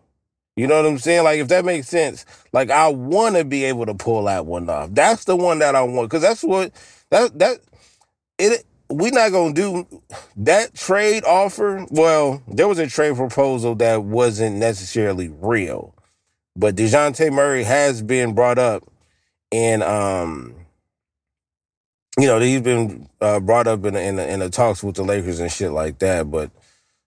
You 0.56 0.66
know 0.66 0.82
what 0.82 0.90
I'm 0.90 0.98
saying? 0.98 1.22
Like 1.22 1.38
if 1.38 1.48
that 1.48 1.64
makes 1.64 1.88
sense. 1.88 2.26
Like 2.52 2.70
I 2.70 2.88
want 2.88 3.36
to 3.36 3.44
be 3.44 3.64
able 3.64 3.86
to 3.86 3.94
pull 3.94 4.24
that 4.24 4.46
one 4.46 4.68
off. 4.68 4.90
That's 4.92 5.24
the 5.24 5.36
one 5.36 5.60
that 5.60 5.76
I 5.76 5.82
want 5.82 6.10
because 6.10 6.22
that's 6.22 6.42
what 6.42 6.72
that 7.10 7.38
that 7.38 7.60
it 8.38 8.64
we 8.90 9.10
not 9.10 9.32
gonna 9.32 9.54
do 9.54 9.86
that 10.38 10.74
trade 10.74 11.24
offer. 11.24 11.86
Well, 11.90 12.42
there 12.48 12.68
was 12.68 12.78
a 12.78 12.88
trade 12.88 13.16
proposal 13.16 13.74
that 13.76 14.04
wasn't 14.04 14.56
necessarily 14.56 15.28
real, 15.28 15.94
but 16.56 16.76
Dejounte 16.76 17.32
Murray 17.32 17.64
has 17.64 18.02
been 18.02 18.34
brought 18.34 18.58
up 18.58 18.84
in 19.50 19.82
um 19.82 20.56
you 22.18 22.26
know, 22.26 22.40
he's 22.40 22.60
been 22.62 23.08
uh, 23.20 23.40
brought 23.40 23.66
up 23.66 23.84
in 23.84 23.96
in, 23.96 24.18
in 24.18 24.40
the 24.40 24.50
talks 24.50 24.82
with 24.82 24.96
the 24.96 25.04
Lakers 25.04 25.40
and 25.40 25.50
shit 25.52 25.72
like 25.72 25.98
that. 26.00 26.30
But 26.30 26.50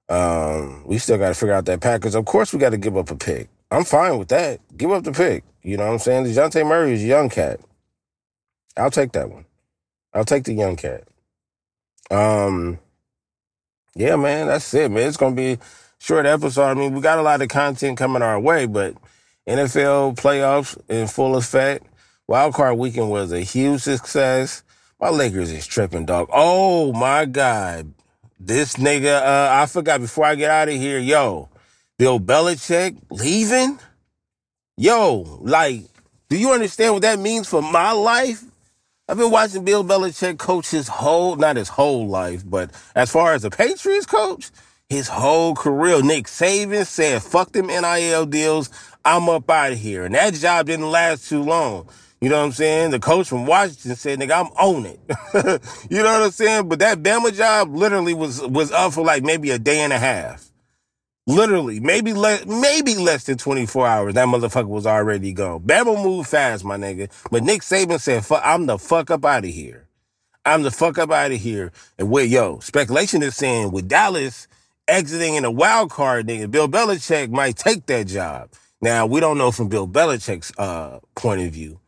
um, 0.10 0.84
we 0.86 0.98
still 0.98 1.18
got 1.18 1.30
to 1.30 1.36
figure 1.36 1.54
out 1.54 1.66
that 1.66 1.82
package. 1.82 2.16
Of 2.16 2.26
course, 2.26 2.54
we 2.54 2.60
got 2.60 2.72
to 2.72 2.78
give 2.78 2.98
up 2.98 3.12
a 3.12 3.16
pick. 3.16 3.50
I'm 3.72 3.86
fine 3.86 4.18
with 4.20 4.30
that. 4.30 4.60
Give 4.78 4.92
up 4.92 5.04
the 5.04 5.12
pick. 5.14 5.44
You 5.64 5.78
know 5.78 5.86
what 5.88 5.94
I'm 5.94 6.00
saying? 6.00 6.26
Dejounte 6.26 6.66
Murray 6.68 6.94
is 6.94 7.04
a 7.04 7.08
young 7.08 7.30
cat. 7.30 7.60
I'll 8.78 8.92
take 8.92 9.14
that 9.14 9.30
one. 9.30 9.46
I'll 10.14 10.26
take 10.26 10.46
the 10.46 10.54
young 10.54 10.76
cat. 10.78 11.06
Um, 12.12 12.80
yeah, 13.96 14.16
man, 14.18 14.48
that's 14.48 14.74
it, 14.74 14.92
man. 14.92 15.08
It's 15.08 15.18
gonna 15.18 15.36
be 15.36 15.58
short 16.00 16.26
episode. 16.26 16.66
I 16.66 16.74
mean, 16.74 16.94
we 16.94 17.02
got 17.02 17.20
a 17.20 17.24
lot 17.24 17.42
of 17.42 17.48
content 17.48 17.98
coming 17.98 18.22
our 18.22 18.40
way, 18.40 18.66
but 18.66 18.96
NFL 19.48 20.18
playoffs 20.18 20.78
in 20.90 21.08
full 21.08 21.36
effect. 21.36 21.88
Wild 22.28 22.54
card 22.54 22.78
weekend 22.78 23.10
was 23.10 23.32
a 23.32 23.42
huge 23.42 23.82
success. 23.82 24.64
My 25.00 25.10
Lakers 25.10 25.52
is 25.52 25.66
tripping, 25.66 26.06
dog. 26.06 26.30
Oh 26.32 26.94
my 26.94 27.26
God. 27.26 27.94
This 28.40 28.76
nigga, 28.76 29.22
uh, 29.22 29.50
I 29.52 29.66
forgot 29.66 30.02
before 30.02 30.26
I 30.26 30.36
get 30.36 30.52
out 30.52 30.70
of 30.70 30.76
here, 30.76 31.00
yo, 31.00 31.50
Bill 31.98 32.20
Belichick 32.20 32.98
leaving? 33.12 33.80
Yo, 34.78 35.40
like, 35.42 35.84
do 36.30 36.38
you 36.38 36.52
understand 36.52 36.94
what 36.94 37.04
that 37.04 37.20
means 37.20 37.48
for 37.48 37.62
my 37.62 37.92
life? 37.92 38.44
I've 39.10 39.18
been 39.18 39.32
watching 39.32 39.66
Bill 39.66 39.84
Belichick 39.84 40.38
coach 40.38 40.70
his 40.70 40.88
whole, 40.88 41.36
not 41.36 41.58
his 41.58 41.68
whole 41.68 42.08
life, 42.08 42.44
but 42.50 42.72
as 42.96 43.12
far 43.12 43.34
as 43.34 43.44
a 43.44 43.50
Patriots 43.50 44.06
coach, 44.06 44.52
his 44.90 45.08
whole 45.08 45.56
career. 45.56 46.02
Nick 46.02 46.28
Saban 46.28 46.86
said, 46.86 47.22
fuck 47.22 47.52
them 47.52 47.68
NIL 47.68 48.26
deals. 48.26 48.70
I'm 49.04 49.28
up 49.30 49.50
out 49.50 49.74
of 49.74 49.80
here. 49.80 50.06
And 50.06 50.16
that 50.16 50.34
job 50.36 50.68
didn't 50.68 50.92
last 50.92 51.28
too 51.28 51.44
long. 51.44 51.90
You 52.22 52.30
know 52.30 52.38
what 52.40 52.46
I'm 52.46 52.52
saying? 52.52 52.92
The 52.92 53.00
coach 53.00 53.28
from 53.30 53.46
Washington 53.46 53.96
said, 53.96 54.20
nigga, 54.20 54.46
I'm 54.46 54.52
on 54.54 54.86
it. 54.86 55.00
you 55.90 55.98
know 56.04 56.20
what 56.20 56.24
I'm 56.24 56.32
saying? 56.32 56.70
But 56.70 56.80
that 56.80 57.02
Bama 57.02 57.36
job 57.36 57.74
literally 57.76 58.14
was, 58.14 58.42
was 58.42 58.72
up 58.72 58.94
for 58.94 59.04
like 59.04 59.24
maybe 59.24 59.50
a 59.52 59.58
day 59.58 59.80
and 59.80 59.92
a 59.92 59.98
half. 59.98 60.51
Literally, 61.32 61.80
maybe 61.80 62.14
less, 62.14 62.46
maybe 62.46 62.96
less 62.96 63.26
than 63.26 63.38
24 63.38 63.88
hours. 63.88 64.14
That 64.16 64.28
motherfucker 64.28 64.68
was 64.68 64.86
already 64.86 65.34
gone. 65.34 65.62
Bama 65.62 66.02
moved 66.04 66.30
fast, 66.30 66.66
my 66.66 66.78
nigga. 66.78 67.10
But 67.32 67.44
Nick 67.44 67.62
Saban 67.62 68.00
said, 68.02 68.26
I'm 68.44 68.66
the 68.66 68.78
fuck 68.78 69.12
up 69.12 69.26
out 69.26 69.46
of 69.46 69.52
here. 69.52 69.88
I'm 70.46 70.64
the 70.64 70.72
fuck 70.72 70.98
up 70.98 71.12
out 71.12 71.32
of 71.32 71.40
here. 71.40 71.72
And 71.98 72.12
with, 72.12 72.30
yo, 72.30 72.60
speculation 72.60 73.24
is 73.24 73.36
saying 73.36 73.72
with 73.72 73.88
Dallas 73.88 74.48
exiting 74.88 75.36
in 75.36 75.46
a 75.46 75.52
wild 75.52 75.92
card, 75.92 76.28
nigga, 76.28 76.52
Bill 76.52 76.68
Belichick 76.68 77.30
might 77.30 77.56
take 77.56 77.86
that 77.86 78.08
job. 78.08 78.50
Now, 78.82 79.06
we 79.06 79.20
don't 79.22 79.38
know 79.38 79.52
from 79.52 79.70
Bill 79.70 79.88
Belichick's, 79.88 80.52
uh, 80.58 81.00
point 81.16 81.42
of 81.42 81.54
view. 81.54 81.80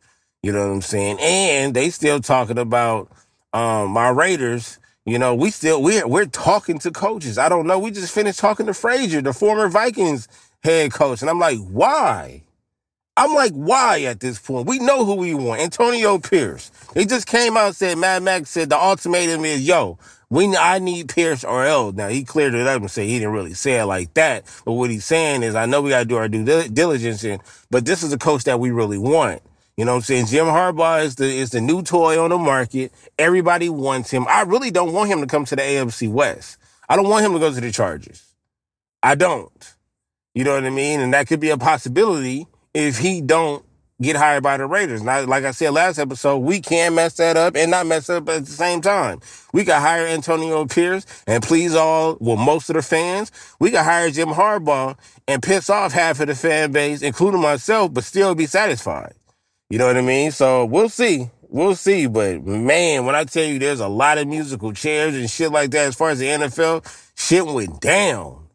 You 0.42 0.52
know 0.52 0.66
what 0.66 0.74
I'm 0.74 0.82
saying? 0.82 1.18
And 1.20 1.74
they 1.74 1.90
still 1.90 2.20
talking 2.20 2.58
about, 2.58 3.10
um, 3.52 3.90
my 3.90 4.08
Raiders. 4.08 4.78
You 5.06 5.18
know, 5.18 5.34
we 5.34 5.50
still, 5.50 5.82
we're, 5.82 6.06
we're 6.06 6.24
talking 6.26 6.78
to 6.78 6.90
coaches. 6.90 7.36
I 7.36 7.50
don't 7.50 7.66
know. 7.66 7.78
We 7.78 7.90
just 7.90 8.14
finished 8.14 8.38
talking 8.38 8.66
to 8.66 8.74
Frazier, 8.74 9.20
the 9.20 9.34
former 9.34 9.68
Vikings 9.68 10.28
head 10.62 10.92
coach. 10.92 11.20
And 11.20 11.30
I'm 11.30 11.38
like, 11.38 11.58
why? 11.58 12.42
I'm 13.16 13.34
like, 13.34 13.52
why 13.52 14.02
at 14.04 14.20
this 14.20 14.38
point? 14.38 14.66
We 14.66 14.78
know 14.78 15.04
who 15.04 15.14
we 15.16 15.34
want. 15.34 15.60
Antonio 15.60 16.18
Pierce. 16.18 16.70
They 16.94 17.04
just 17.04 17.26
came 17.26 17.56
out 17.56 17.66
and 17.66 17.76
said, 17.76 17.98
Mad 17.98 18.22
Max 18.22 18.50
said 18.50 18.70
the 18.70 18.78
ultimatum 18.78 19.44
is, 19.44 19.66
yo, 19.66 19.98
we, 20.30 20.56
I 20.56 20.78
need 20.78 21.10
Pierce 21.10 21.44
or 21.44 21.64
else. 21.64 21.94
Now 21.94 22.08
he 22.08 22.24
cleared 22.24 22.54
it 22.54 22.66
up 22.66 22.80
and 22.80 22.90
said 22.90 23.06
he 23.06 23.18
didn't 23.18 23.34
really 23.34 23.54
say 23.54 23.78
it 23.78 23.84
like 23.84 24.14
that. 24.14 24.44
But 24.64 24.72
what 24.72 24.90
he's 24.90 25.04
saying 25.04 25.42
is, 25.42 25.54
I 25.54 25.66
know 25.66 25.82
we 25.82 25.90
got 25.90 26.00
to 26.00 26.04
do 26.06 26.16
our 26.16 26.28
due 26.28 26.44
diligence 26.68 27.22
in, 27.22 27.40
but 27.70 27.84
this 27.84 28.02
is 28.02 28.12
a 28.12 28.18
coach 28.18 28.44
that 28.44 28.58
we 28.58 28.70
really 28.70 28.98
want. 28.98 29.42
You 29.76 29.84
know 29.84 29.92
what 29.92 29.96
I'm 29.96 30.02
saying? 30.02 30.26
Jim 30.26 30.46
Harbaugh 30.46 31.04
is 31.04 31.16
the, 31.16 31.24
is 31.24 31.50
the 31.50 31.60
new 31.60 31.82
toy 31.82 32.22
on 32.22 32.30
the 32.30 32.38
market. 32.38 32.92
Everybody 33.18 33.68
wants 33.68 34.10
him. 34.10 34.24
I 34.28 34.42
really 34.42 34.70
don't 34.70 34.92
want 34.92 35.10
him 35.10 35.20
to 35.20 35.26
come 35.26 35.44
to 35.46 35.56
the 35.56 35.62
AFC 35.62 36.08
West. 36.08 36.58
I 36.88 36.94
don't 36.94 37.08
want 37.08 37.24
him 37.24 37.32
to 37.32 37.40
go 37.40 37.52
to 37.52 37.60
the 37.60 37.72
Chargers. 37.72 38.24
I 39.02 39.16
don't. 39.16 39.74
You 40.34 40.44
know 40.44 40.54
what 40.54 40.64
I 40.64 40.70
mean? 40.70 41.00
And 41.00 41.12
that 41.12 41.26
could 41.26 41.40
be 41.40 41.50
a 41.50 41.58
possibility 41.58 42.46
if 42.72 42.98
he 42.98 43.20
don't 43.20 43.64
get 44.00 44.16
hired 44.16 44.42
by 44.42 44.56
the 44.56 44.66
Raiders. 44.66 45.02
Now, 45.02 45.24
like 45.24 45.44
I 45.44 45.50
said 45.50 45.70
last 45.70 45.98
episode, 45.98 46.38
we 46.38 46.60
can 46.60 46.94
mess 46.94 47.14
that 47.14 47.36
up 47.36 47.56
and 47.56 47.70
not 47.70 47.86
mess 47.86 48.08
up 48.10 48.28
at 48.28 48.44
the 48.44 48.50
same 48.50 48.80
time. 48.80 49.20
We 49.52 49.64
could 49.64 49.74
hire 49.74 50.06
Antonio 50.06 50.66
Pierce 50.66 51.06
and 51.26 51.42
please 51.42 51.74
all, 51.74 52.16
well, 52.20 52.36
most 52.36 52.70
of 52.70 52.74
the 52.74 52.82
fans. 52.82 53.32
We 53.58 53.70
could 53.70 53.80
hire 53.80 54.10
Jim 54.10 54.28
Harbaugh 54.28 54.96
and 55.26 55.42
piss 55.42 55.70
off 55.70 55.92
half 55.92 56.20
of 56.20 56.28
the 56.28 56.34
fan 56.34 56.72
base, 56.72 57.02
including 57.02 57.40
myself, 57.40 57.92
but 57.92 58.04
still 58.04 58.34
be 58.34 58.46
satisfied. 58.46 59.14
You 59.70 59.78
know 59.78 59.86
what 59.86 59.96
I 59.96 60.02
mean? 60.02 60.30
So 60.30 60.64
we'll 60.64 60.88
see. 60.88 61.30
We'll 61.48 61.74
see. 61.74 62.06
But 62.06 62.44
man, 62.44 63.06
when 63.06 63.14
I 63.14 63.24
tell 63.24 63.44
you 63.44 63.58
there's 63.58 63.80
a 63.80 63.88
lot 63.88 64.18
of 64.18 64.28
musical 64.28 64.72
chairs 64.72 65.14
and 65.14 65.30
shit 65.30 65.50
like 65.50 65.70
that, 65.70 65.86
as 65.86 65.94
far 65.94 66.10
as 66.10 66.18
the 66.18 66.26
NFL, 66.26 66.84
shit 67.16 67.46
went 67.46 67.80
down. 67.80 68.48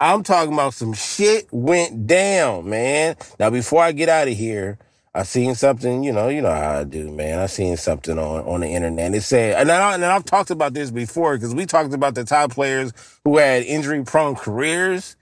I'm 0.00 0.22
talking 0.22 0.54
about 0.54 0.74
some 0.74 0.92
shit 0.92 1.48
went 1.52 2.06
down, 2.06 2.68
man. 2.70 3.16
Now, 3.40 3.50
before 3.50 3.82
I 3.82 3.92
get 3.92 4.08
out 4.08 4.28
of 4.28 4.34
here, 4.34 4.78
I 5.14 5.24
seen 5.24 5.56
something, 5.56 6.04
you 6.04 6.12
know, 6.12 6.28
you 6.28 6.40
know 6.40 6.52
how 6.54 6.78
I 6.78 6.84
do, 6.84 7.10
man. 7.10 7.40
I 7.40 7.46
seen 7.46 7.76
something 7.76 8.16
on, 8.16 8.44
on 8.44 8.60
the 8.60 8.68
internet. 8.68 9.14
It 9.14 9.22
said, 9.22 9.60
and, 9.60 9.72
I, 9.72 9.94
and 9.94 10.04
I've 10.04 10.24
talked 10.24 10.50
about 10.50 10.74
this 10.74 10.92
before 10.92 11.36
because 11.36 11.54
we 11.54 11.66
talked 11.66 11.92
about 11.92 12.14
the 12.14 12.24
top 12.24 12.52
players 12.52 12.92
who 13.24 13.38
had 13.38 13.64
injury 13.64 14.04
prone 14.04 14.36
careers 14.36 15.16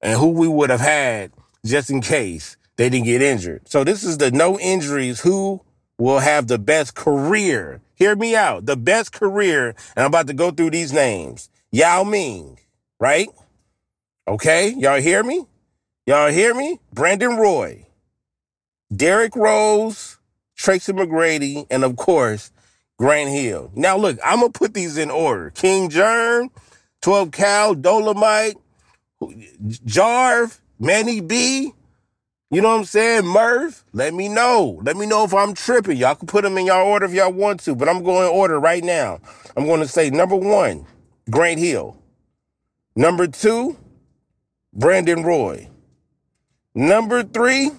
and 0.00 0.16
who 0.16 0.28
we 0.28 0.46
would 0.46 0.70
have 0.70 0.80
had 0.80 1.32
just 1.64 1.90
in 1.90 2.00
case 2.00 2.55
they 2.76 2.88
didn't 2.88 3.06
get 3.06 3.22
injured. 3.22 3.68
So 3.68 3.84
this 3.84 4.04
is 4.04 4.18
the 4.18 4.30
no 4.30 4.58
injuries 4.58 5.20
who 5.20 5.62
will 5.98 6.18
have 6.18 6.46
the 6.46 6.58
best 6.58 6.94
career. 6.94 7.80
Hear 7.94 8.14
me 8.14 8.36
out. 8.36 8.66
The 8.66 8.76
best 8.76 9.12
career. 9.12 9.68
And 9.96 10.04
I'm 10.04 10.06
about 10.06 10.26
to 10.26 10.34
go 10.34 10.50
through 10.50 10.70
these 10.70 10.92
names. 10.92 11.48
Yao 11.72 12.04
Ming, 12.04 12.58
right? 13.00 13.28
Okay, 14.28 14.70
y'all 14.70 15.00
hear 15.00 15.22
me? 15.22 15.46
Y'all 16.06 16.30
hear 16.30 16.54
me? 16.54 16.80
Brandon 16.92 17.36
Roy, 17.36 17.86
Derrick 18.94 19.36
Rose, 19.36 20.18
Tracy 20.56 20.92
McGrady, 20.92 21.66
and 21.70 21.84
of 21.84 21.96
course, 21.96 22.50
Grant 22.98 23.30
Hill. 23.30 23.70
Now 23.74 23.96
look, 23.96 24.18
I'm 24.24 24.40
gonna 24.40 24.52
put 24.52 24.74
these 24.74 24.96
in 24.96 25.10
order. 25.10 25.50
King 25.50 25.90
Jern, 25.90 26.48
12 27.02 27.30
Cal, 27.30 27.74
Dolomite, 27.74 28.56
Jarv, 29.22 30.58
Manny 30.78 31.20
B, 31.20 31.72
you 32.50 32.60
know 32.60 32.70
what 32.70 32.78
I'm 32.78 32.84
saying? 32.84 33.26
Murph, 33.26 33.84
let 33.92 34.14
me 34.14 34.28
know. 34.28 34.80
Let 34.84 34.96
me 34.96 35.06
know 35.06 35.24
if 35.24 35.34
I'm 35.34 35.54
tripping. 35.54 35.96
Y'all 35.96 36.14
can 36.14 36.28
put 36.28 36.42
them 36.44 36.58
in 36.58 36.66
y'all 36.66 36.86
order 36.86 37.06
if 37.06 37.12
y'all 37.12 37.32
want 37.32 37.60
to, 37.60 37.74
but 37.74 37.88
I'm 37.88 38.04
going 38.04 38.28
order 38.28 38.60
right 38.60 38.84
now. 38.84 39.20
I'm 39.56 39.66
going 39.66 39.80
to 39.80 39.88
say 39.88 40.10
number 40.10 40.36
one, 40.36 40.86
Grant 41.30 41.58
Hill. 41.58 41.96
Number 42.94 43.26
two, 43.26 43.76
Brandon 44.72 45.22
Roy. 45.22 45.68
Number 46.74 47.22
three, 47.22 47.70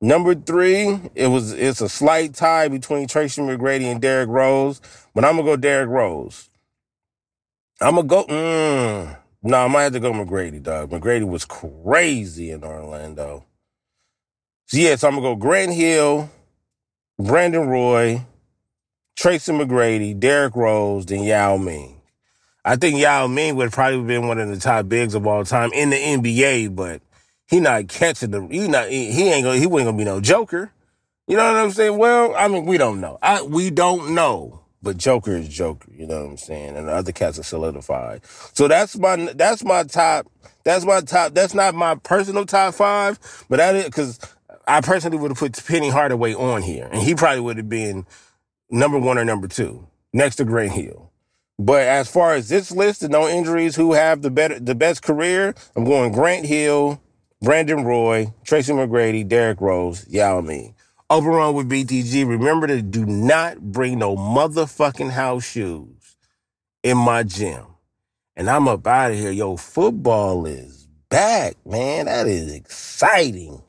number 0.00 0.34
three, 0.34 0.98
it 1.14 1.28
was 1.28 1.52
it's 1.52 1.80
a 1.82 1.88
slight 1.88 2.34
tie 2.34 2.68
between 2.68 3.06
Tracy 3.06 3.42
McGrady 3.42 3.84
and 3.84 4.00
Derrick 4.00 4.30
Rose, 4.30 4.80
but 5.14 5.24
I'm 5.24 5.36
gonna 5.36 5.44
go 5.44 5.56
Derrick 5.56 5.90
Rose. 5.90 6.48
I'm 7.80 7.96
gonna 7.96 8.08
go. 8.08 8.24
Mm, 8.24 9.16
no, 9.42 9.64
I 9.64 9.68
might 9.68 9.84
have 9.84 9.92
to 9.94 10.00
go 10.00 10.12
McGrady, 10.12 10.62
dog. 10.62 10.90
McGrady 10.90 11.26
was 11.26 11.44
crazy 11.44 12.50
in 12.50 12.62
Orlando. 12.62 13.44
So 14.66 14.76
yeah, 14.76 14.96
so 14.96 15.08
I'm 15.08 15.14
gonna 15.14 15.28
go 15.28 15.36
Grant 15.36 15.72
Hill, 15.72 16.30
Brandon 17.18 17.66
Roy, 17.66 18.24
Tracy 19.16 19.52
McGrady, 19.52 20.18
Derrick 20.18 20.54
Rose, 20.54 21.06
then 21.06 21.24
Yao 21.24 21.56
Ming. 21.56 22.00
I 22.64 22.76
think 22.76 23.00
Yao 23.00 23.26
Ming 23.26 23.56
would 23.56 23.72
probably 23.72 24.02
been 24.02 24.28
one 24.28 24.38
of 24.38 24.48
the 24.48 24.58
top 24.58 24.88
bigs 24.88 25.14
of 25.14 25.26
all 25.26 25.44
time 25.44 25.72
in 25.72 25.90
the 25.90 25.96
NBA, 25.96 26.76
but 26.76 27.00
he 27.46 27.60
not 27.60 27.88
catching 27.88 28.30
the 28.30 28.46
he 28.46 28.68
not 28.68 28.88
he 28.88 29.28
ain't 29.30 29.44
gonna 29.44 29.58
he 29.58 29.66
wasn't 29.66 29.88
gonna 29.88 29.98
be 29.98 30.04
no 30.04 30.20
Joker. 30.20 30.70
You 31.26 31.36
know 31.36 31.44
what 31.44 31.56
I'm 31.56 31.70
saying? 31.70 31.96
Well, 31.96 32.34
I 32.36 32.48
mean, 32.48 32.66
we 32.66 32.78
don't 32.78 33.00
know. 33.00 33.18
I 33.22 33.42
we 33.42 33.70
don't 33.70 34.14
know. 34.14 34.60
But 34.82 34.96
Joker 34.96 35.32
is 35.32 35.48
Joker, 35.48 35.92
you 35.94 36.06
know 36.06 36.22
what 36.22 36.30
I'm 36.30 36.36
saying? 36.38 36.76
And 36.76 36.88
the 36.88 36.92
other 36.92 37.12
cats 37.12 37.38
are 37.38 37.42
solidified. 37.42 38.22
So 38.54 38.66
that's 38.66 38.96
my 38.96 39.16
that's 39.34 39.62
my 39.62 39.84
top 39.84 40.26
that's 40.64 40.84
my 40.84 41.02
top 41.02 41.34
that's 41.34 41.54
not 41.54 41.74
my 41.74 41.96
personal 41.96 42.46
top 42.46 42.74
five, 42.74 43.18
but 43.48 43.56
that 43.56 43.74
is 43.74 43.84
because 43.84 44.18
I 44.66 44.80
personally 44.80 45.18
would 45.18 45.32
have 45.32 45.38
put 45.38 45.62
Penny 45.66 45.90
Hardaway 45.90 46.34
on 46.34 46.62
here. 46.62 46.88
And 46.90 47.02
he 47.02 47.14
probably 47.14 47.40
would 47.40 47.58
have 47.58 47.68
been 47.68 48.06
number 48.70 48.98
one 48.98 49.18
or 49.18 49.24
number 49.24 49.48
two, 49.48 49.86
next 50.12 50.36
to 50.36 50.44
Grant 50.44 50.72
Hill. 50.72 51.10
But 51.58 51.82
as 51.82 52.10
far 52.10 52.34
as 52.34 52.48
this 52.48 52.70
list 52.70 53.02
of 53.02 53.10
no 53.10 53.28
injuries 53.28 53.76
who 53.76 53.92
have 53.92 54.22
the 54.22 54.30
better 54.30 54.58
the 54.58 54.74
best 54.74 55.02
career, 55.02 55.54
I'm 55.76 55.84
going 55.84 56.12
Grant 56.12 56.46
Hill, 56.46 57.02
Brandon 57.42 57.84
Roy, 57.84 58.32
Tracy 58.44 58.72
McGrady, 58.72 59.28
Derrick 59.28 59.60
Rose, 59.60 60.06
Yao 60.08 60.40
Ming. 60.40 60.74
Open 61.10 61.30
Run 61.30 61.54
with 61.54 61.68
BTG. 61.68 62.28
Remember 62.28 62.68
to 62.68 62.80
do 62.82 63.04
not 63.04 63.60
bring 63.60 63.98
no 63.98 64.14
motherfucking 64.16 65.10
house 65.10 65.44
shoes 65.44 66.16
in 66.84 66.96
my 66.98 67.24
gym. 67.24 67.64
And 68.36 68.48
I'm 68.48 68.68
up 68.68 68.86
out 68.86 69.10
of 69.10 69.18
here. 69.18 69.32
Yo, 69.32 69.56
football 69.56 70.46
is 70.46 70.86
back, 71.08 71.56
man. 71.66 72.06
That 72.06 72.28
is 72.28 72.54
exciting. 72.54 73.60